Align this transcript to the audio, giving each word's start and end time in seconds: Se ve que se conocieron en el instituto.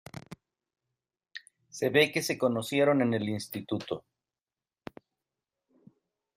Se 1.69 1.89
ve 1.91 2.11
que 2.11 2.23
se 2.23 2.39
conocieron 2.39 3.03
en 3.03 3.13
el 3.13 3.29
instituto. 3.29 4.03